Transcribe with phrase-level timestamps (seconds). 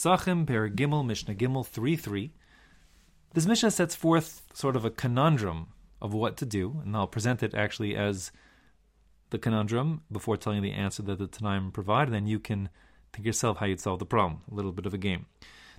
[0.00, 2.32] Pesachim, Perek Gimel, Mishnah Gimel 3 3.
[3.34, 7.42] This Mishnah sets forth sort of a conundrum of what to do, and I'll present
[7.42, 8.32] it actually as
[9.28, 12.70] the conundrum before telling you the answer that the Tanaim provide, and then you can
[13.12, 14.40] think yourself how you'd solve the problem.
[14.50, 15.26] A little bit of a game.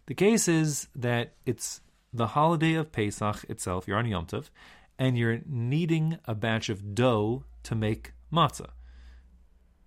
[0.05, 1.81] The case is that it's
[2.13, 4.51] the holiday of Pesach itself, you're Yom Tov,
[4.99, 8.69] and you're kneading a batch of dough to make matzah.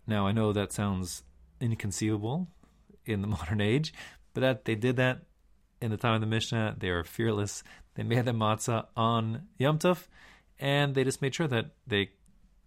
[0.08, 1.22] Now, I know that sounds
[1.60, 2.48] inconceivable
[3.06, 3.94] in the modern age,
[4.34, 5.22] but that they did that
[5.80, 6.76] in the time of the Mishnah.
[6.78, 7.62] They were fearless.
[7.94, 10.06] They made the matzah on Yom Tov,
[10.58, 12.10] and they just made sure that they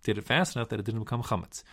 [0.03, 1.63] did it fast enough that it didn't become chametz.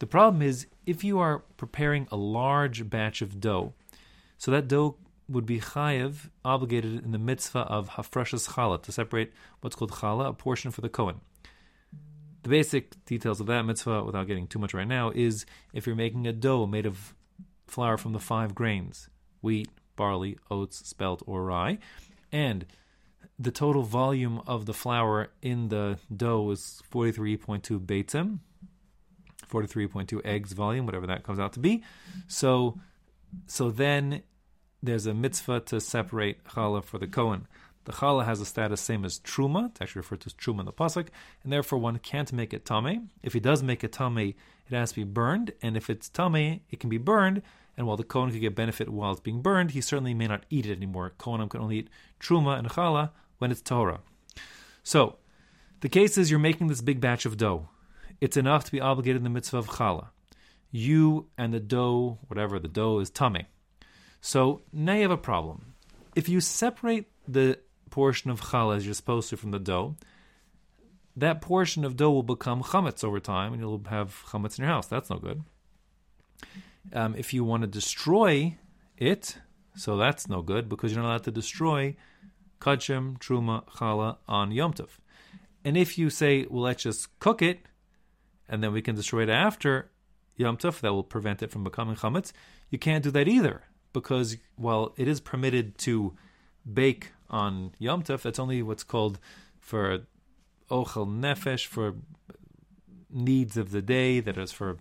[0.00, 3.74] The problem is if you are preparing a large batch of dough,
[4.38, 4.96] so that dough
[5.28, 10.28] would be chayev, obligated in the mitzvah of hafrashas challah, to separate what's called challah,
[10.28, 11.20] a portion for the Kohen.
[12.42, 15.94] The basic details of that mitzvah, without getting too much right now, is if you're
[15.94, 17.14] making a dough made of
[17.72, 19.08] flour from the five grains
[19.40, 21.78] wheat, barley, oats, spelt, or rye,
[22.30, 22.64] and
[23.38, 28.38] the total volume of the flour in the dough is 43.2 beitzim,
[29.50, 31.82] 43.2 eggs volume, whatever that comes out to be.
[32.28, 32.78] So,
[33.46, 34.22] so then
[34.82, 37.46] there's a mitzvah to separate challah for the Kohen.
[37.84, 39.70] The challah has a status same as truma.
[39.70, 41.08] It's actually referred to as truma in the pasuk,
[41.42, 43.10] and therefore one can't make it tame.
[43.22, 44.36] If he does make it tame, it
[44.70, 47.42] has to be burned, and if it's tame, it can be burned.
[47.76, 50.44] And while the Kohen could get benefit while it's being burned, he certainly may not
[50.50, 51.12] eat it anymore.
[51.18, 51.88] Kohenim can only eat
[52.20, 54.00] truma and challah when it's Torah.
[54.82, 55.16] So,
[55.80, 57.68] the case is you're making this big batch of dough.
[58.20, 60.08] It's enough to be obligated in the mitzvah of challah.
[60.70, 63.46] You and the dough, whatever the dough is tame.
[64.20, 65.74] So now you have a problem.
[66.14, 67.58] If you separate the
[67.90, 69.96] portion of challah as you're supposed to from the dough,
[71.16, 74.72] that portion of dough will become chametz over time, and you'll have chametz in your
[74.72, 74.86] house.
[74.86, 75.42] That's no good.
[76.92, 78.56] Um, if you want to destroy
[78.96, 79.38] it,
[79.76, 81.96] so that's no good because you're not allowed to destroy
[82.60, 84.88] kachem, truma, challah on Yom Tov.
[85.64, 87.60] And if you say, well, let's just cook it,
[88.48, 89.90] and then we can destroy it after
[90.36, 92.32] Yom Tov, that will prevent it from becoming chametz,
[92.70, 93.62] you can't do that either
[93.92, 96.14] because while it is permitted to
[96.70, 99.18] bake on Yom Tov, that's only what's called
[99.60, 100.00] for
[100.70, 101.94] ochel nefesh for
[103.10, 104.78] needs of the day, that is for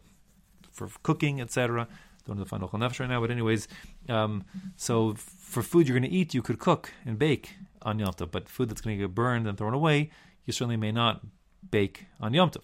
[0.88, 1.88] for cooking, etc.
[2.26, 3.68] Don't know find ochel nefesh right now, but anyways,
[4.10, 4.44] um,
[4.76, 8.32] so for food you're going to eat, you could cook and bake on Yom Tov,
[8.32, 10.12] but food that's going to get burned and thrown away,
[10.46, 11.22] you certainly may not
[11.70, 12.64] bake on Yom Tov.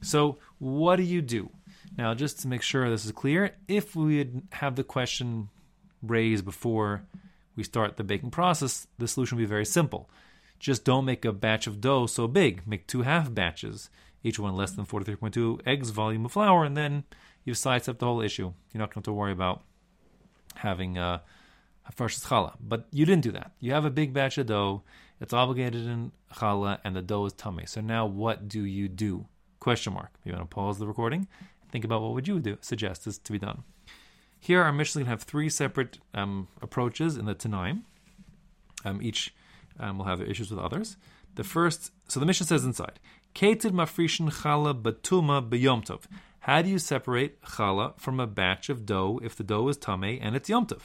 [0.00, 1.50] So what do you do?
[1.96, 5.48] Now, just to make sure this is clear, if we had have the question
[6.02, 7.02] raised before
[7.56, 10.08] we start the baking process, the solution would be very simple.
[10.58, 12.62] Just don't make a batch of dough so big.
[12.66, 13.90] Make two half batches,
[14.22, 17.04] each one less than 43.2 eggs volume of flour, and then
[17.44, 18.52] you've sidestepped the whole issue.
[18.72, 19.62] You're not going to worry about
[20.56, 21.20] having uh,
[21.86, 22.54] a fresh challah.
[22.60, 23.52] But you didn't do that.
[23.60, 24.82] You have a big batch of dough.
[25.20, 27.66] It's obligated in challah, and the dough is tame.
[27.66, 29.26] So now what do you do?
[29.60, 30.12] Question mark.
[30.24, 31.26] You want to pause the recording?
[31.70, 33.64] Think about what would you do suggest is to be done.
[34.40, 37.82] Here, our mission Mishnah have three separate um, approaches in the Tanaim.
[38.84, 39.34] Um, each
[39.80, 40.96] um, will have issues with others.
[41.34, 43.00] The first, so the Mishnah says inside,
[43.38, 46.00] Keitzad mafrishin challah batuma b'yomtov.
[46.40, 50.18] How do you separate challah from a batch of dough if the dough is tame
[50.20, 50.80] and it's yomtov?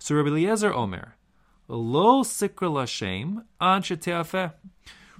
[0.00, 1.14] So Rabbi Eliezer Omer,
[1.68, 4.52] lo sikra lashem ad sheteafeh.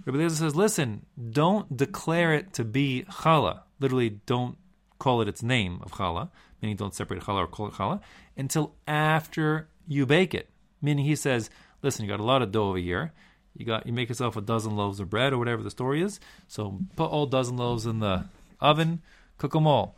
[0.05, 3.61] Rabbi Eliezer says, listen, don't declare it to be challah.
[3.79, 4.57] Literally, don't
[4.99, 6.31] call it its name of challah
[6.63, 8.01] meaning don't separate challah or kol challah,
[8.37, 10.49] until after you bake it.
[10.81, 11.51] Meaning he says,
[11.83, 13.13] listen, you got a lot of dough over here.
[13.57, 16.21] You got you make yourself a dozen loaves of bread or whatever the story is.
[16.49, 18.27] So put all dozen loaves in the
[18.61, 19.03] oven,
[19.39, 19.97] cook them all.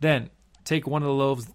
[0.00, 0.30] Then
[0.64, 1.48] take one of the loaves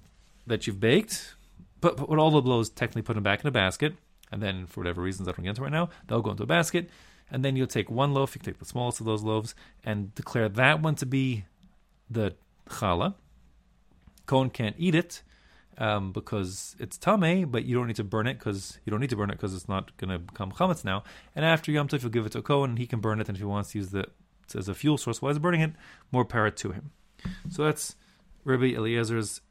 [0.47, 1.36] that you've baked,
[1.80, 3.94] put, put all the loaves technically put them back in a basket,
[4.31, 6.47] and then for whatever reasons I don't get into right now, they'll go into a
[6.47, 6.90] basket.
[7.34, 9.56] And then you'll take one loaf, you take the smallest of those loaves,
[9.86, 11.46] and declare that one to be
[12.09, 12.36] the
[12.69, 13.13] challah,
[14.25, 15.22] Kohen can't eat it
[15.78, 19.10] um, because it's tame, but you don't need to burn it because you don't need
[19.10, 21.04] to burn it because it's not going to become chametz now.
[21.36, 23.28] And after Yom Tov, you'll give it to a Kohen, and he can burn it.
[23.28, 24.12] And if he wants to use it
[24.56, 25.74] as a fuel source while he's burning it,
[26.12, 26.92] more power to him.
[27.50, 27.95] So that's
[28.44, 29.42] Rabbi Eliezer's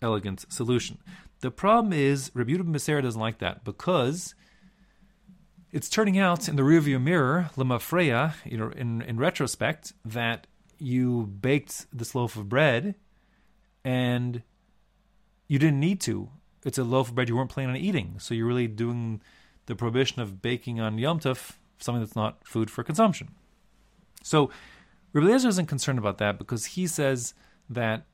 [0.00, 0.98] elegant solution.
[1.40, 4.34] The problem is Rabbi Yehuda Beseira doesn't like that because
[5.70, 10.46] it's turning out in the rearview mirror, lemafreya, you know, in, in retrospect, that
[10.78, 12.94] you baked this loaf of bread
[13.84, 14.42] and
[15.52, 16.30] you didn't need to.
[16.64, 19.20] It's a loaf of bread you weren't planning on eating, so you're really doing
[19.66, 23.28] the prohibition of baking on Yom Tov, something that's not food for consumption.
[24.22, 24.48] So
[25.12, 27.34] Rabbi isn't concerned about that because he says
[27.68, 28.06] that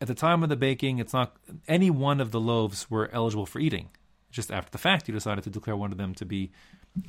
[0.00, 1.36] at the time of the baking, it's not
[1.68, 3.90] any one of the loaves were eligible for eating.
[4.30, 6.50] Just after the fact, you decided to declare one of them to be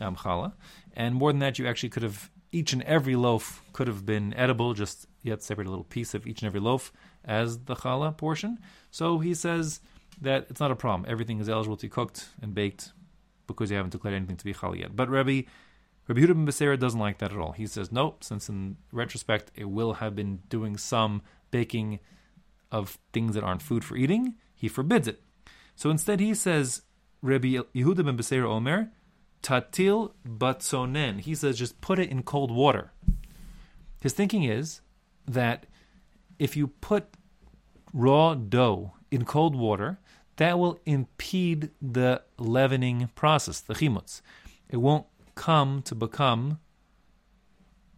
[0.01, 0.51] um, challah,
[0.97, 4.33] and more than that, you actually could have each and every loaf could have been
[4.33, 4.73] edible.
[4.73, 6.91] Just yet separate a little piece of each and every loaf
[7.25, 8.57] as the challah portion.
[8.91, 9.81] So he says
[10.21, 11.09] that it's not a problem.
[11.09, 12.93] Everything is eligible to be cooked and baked
[13.45, 14.95] because you haven't declared anything to be challah yet.
[14.95, 15.43] But Rabbi
[16.07, 17.51] Rabbi Yehuda ben Beseira doesn't like that at all.
[17.51, 21.21] He says, nope, since in retrospect it will have been doing some
[21.51, 21.99] baking
[22.71, 25.21] of things that aren't food for eating, he forbids it.
[25.75, 26.83] So instead he says,
[27.21, 28.91] Rabbi Yehuda ben Beseira Omer,
[29.47, 31.21] tatil batzonen.
[31.21, 32.91] He says, just put it in cold water.
[34.01, 34.81] His thinking is
[35.25, 35.65] that
[36.37, 37.05] if you put
[37.93, 39.99] raw dough in cold water,
[40.35, 44.21] that will impede the leavening process, the chimutz.
[44.69, 45.05] It won't
[45.35, 46.59] come to become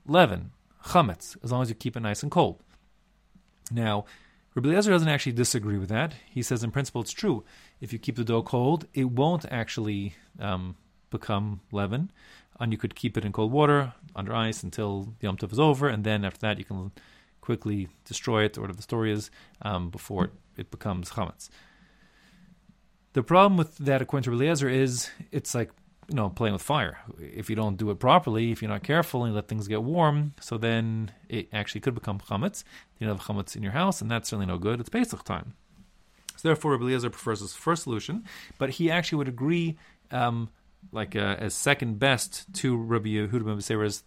[0.06, 0.52] leaven,
[0.86, 2.62] chametz, as long as you keep it nice and cold.
[3.72, 4.06] Now,
[4.54, 6.13] Rabbi Eliezer doesn't actually disagree with that.
[6.30, 7.44] He says, in principle, it's true.
[7.81, 10.75] If you keep the dough cold, it won't actually um,
[11.10, 12.12] become leaven,
[12.60, 15.88] and you could keep it in cold water under ice until the Yom is over,
[15.88, 16.92] and then after that you can
[17.42, 21.50] quickly destroy it, or whatever the story is, um, before it, it becomes chametz.
[23.14, 25.72] The problem with that, according to Eliezer, is it's like
[26.08, 27.00] you know playing with fire.
[27.20, 29.84] If you don't do it properly, if you're not careful and you let things get
[29.84, 32.64] warm, so then it actually could become chametz.
[33.00, 34.80] You have chametz in your house, and that's certainly no good.
[34.80, 35.54] It's Pesach time.
[36.36, 38.24] So therefore, Rabbi Eliezer prefers this first solution,
[38.58, 39.78] but he actually would agree,
[40.12, 40.50] um,
[40.92, 44.04] like uh, as second best to Rabbi Yehuda ben Beseira's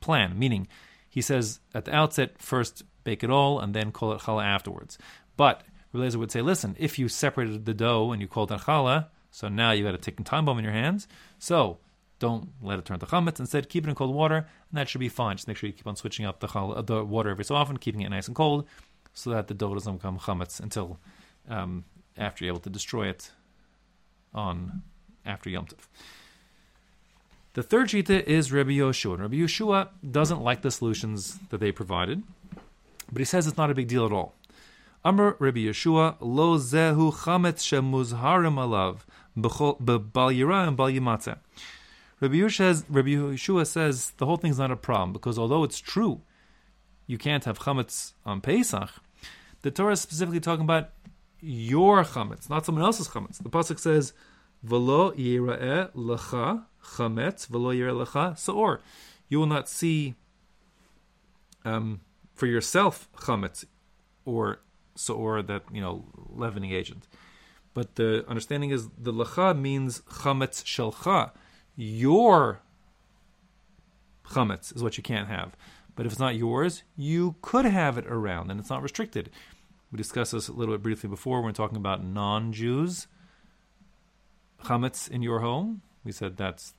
[0.00, 0.38] plan.
[0.38, 0.68] Meaning,
[1.08, 4.98] he says at the outset, first bake it all, and then call it challah afterwards.
[5.36, 5.62] But
[5.92, 9.48] Rabbi would say, listen, if you separated the dough and you called it challah, so
[9.48, 11.08] now you've got a ticking time bomb in your hands.
[11.38, 11.78] So
[12.18, 13.40] don't let it turn to chametz.
[13.40, 15.36] Instead, keep it in cold water, and that should be fine.
[15.36, 17.76] Just make sure you keep on switching up the chal- the water every so often,
[17.76, 18.66] keeping it nice and cold,
[19.12, 20.98] so that the dough doesn't become chametz until
[21.48, 21.84] um,
[22.16, 23.30] after you're able to destroy it
[24.34, 24.82] on
[25.24, 25.86] after Yom Tov.
[27.54, 29.18] The third shita is Rabbi Yehoshua.
[29.18, 32.22] Rabbi Yehoshua doesn't like the solutions that they provided,
[33.10, 34.34] but he says it's not a big deal at all.
[35.04, 38.98] Amr Rabbi Yehoshua lo zehu chametz shemuzharim alav
[39.36, 41.38] b'bal yira and bal yimatzeh.
[42.22, 46.20] Yehoshua, Rabbi Yehoshua says the whole thing's not a problem because although it's true
[47.06, 48.90] you can't have chametz on Pesach,
[49.62, 50.90] the Torah is specifically talking about
[51.40, 53.42] your chametz, not someone else's chametz.
[53.42, 54.12] The pasuk says,
[54.66, 58.80] "V'lo yira'eh lecha chametz, v'lo yira'eh lecha saor."
[59.28, 60.14] You will not see
[61.64, 62.00] um,
[62.34, 63.64] for yourself chametz
[64.24, 64.60] or
[65.08, 67.06] or that you know leavening agent.
[67.72, 71.30] But the understanding is the lecha means chametz shelcha.
[71.76, 72.60] Your
[74.24, 75.56] chametz is what you can't have.
[75.96, 79.30] But if it's not yours, you could have it around, and it's not restricted.
[79.92, 83.06] We discussed this a little bit briefly before when talking about non-Jews
[84.64, 85.82] chametz in your home.
[86.04, 86.74] We said that's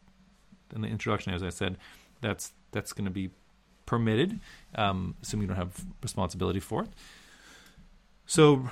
[0.74, 1.78] in the introduction, as I said,
[2.22, 3.30] that's that's going to be
[3.86, 4.40] permitted,
[4.76, 6.90] um, assuming you don't have responsibility for it.
[8.26, 8.70] So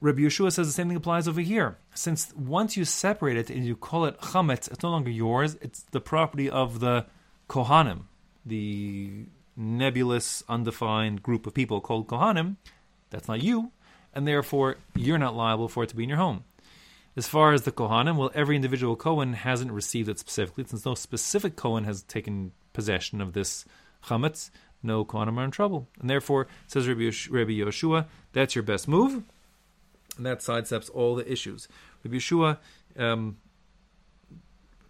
[0.00, 1.76] Rabbi Yehoshua says the same thing applies over here.
[1.94, 5.56] Since once you separate it and you call it chametz, it's no longer yours.
[5.60, 7.06] It's the property of the
[7.48, 8.02] kohanim,
[8.46, 9.26] the
[9.56, 12.56] nebulous, undefined group of people called kohanim.
[13.10, 13.72] That's not you,
[14.14, 16.44] and therefore you're not liable for it to be in your home.
[17.16, 20.94] As far as the kohanim, well, every individual kohen hasn't received it specifically, since no
[20.94, 23.64] specific kohen has taken possession of this
[24.04, 24.50] chametz
[24.82, 25.88] no Kohanim are in trouble.
[26.00, 29.22] And therefore, says Rabbi, Yehoshua, that's your best move.
[30.16, 31.68] And that sidesteps all the issues.
[32.04, 32.58] Rabbi Yehoshua,
[32.98, 33.36] um,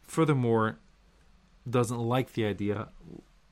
[0.02, 0.78] furthermore,
[1.68, 2.88] doesn't like the idea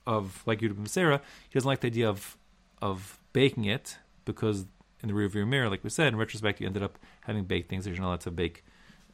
[0.06, 2.36] of, like Yehuda Beseira, he doesn't like the idea of
[2.82, 4.64] of baking it because
[5.02, 7.84] in the rearview mirror, like we said, in retrospect, you ended up having baked things
[7.84, 8.64] that you're not allowed to bake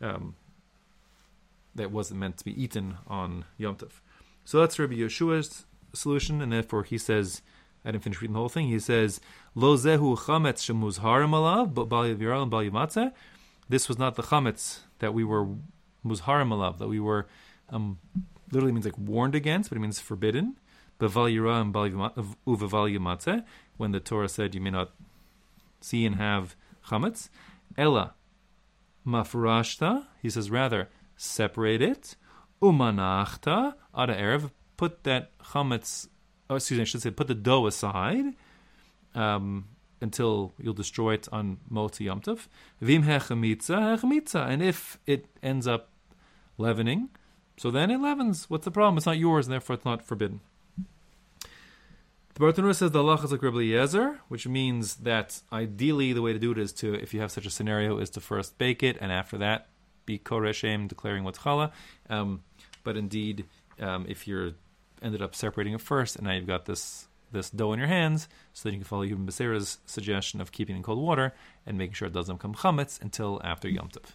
[0.01, 0.35] um,
[1.75, 3.93] that wasn't meant to be eaten on Yom Tov.
[4.45, 7.43] So that's Rabbi Yehoshua's solution, and therefore he says,
[7.85, 8.69] I didn't finish reading the whole thing.
[8.69, 9.21] He says,
[9.55, 13.13] Lo zehu chametz shemuzharim alav, but bal and bal yimatzeh.
[13.69, 15.47] This was not the chametz that we were
[16.05, 17.27] muzharim alav, that we were,
[17.71, 17.99] um,
[18.51, 20.57] literally means like warned against, but it means forbidden.
[20.99, 23.45] Beval yira and yimatzeh,
[23.77, 24.93] when the Torah said you may not
[25.87, 26.57] see and have
[26.89, 27.29] chametz.
[27.79, 28.15] Ella
[29.07, 32.17] mafrashta, he says rather, separate it.
[32.63, 36.09] Umanachta, ada erev, put that chametz,
[36.51, 38.35] oh, excuse me, I should say, put the dough aside
[39.15, 39.67] um,
[40.01, 42.49] until you'll destroy it on Motzi Yom Tov.
[42.81, 44.49] Vim hechamitza, hechamitza.
[44.49, 45.91] And if it ends up
[46.59, 47.11] leavening,
[47.57, 48.51] so then it leavens.
[48.51, 48.97] What's the problem?
[48.97, 50.41] It's not yours, and therefore it's not forbidden.
[52.37, 56.39] The Bartenura says the halacha is like Rabbi which means that ideally the way to
[56.39, 58.99] do it is to, if you have such a scenario, is to first bake it
[59.01, 59.69] and after that
[60.05, 61.73] be koreshem, declaring what's challah.
[62.11, 62.43] Um,
[62.85, 63.47] but indeed,
[63.81, 64.53] um, if you're
[65.01, 68.29] ended up separating it first and now you've got this this dough in your hands,
[68.53, 71.33] so then you can follow ben Beseira's suggestion of keeping in cold water
[71.65, 74.11] and making sure it doesn't become chametz until after Yom Tov.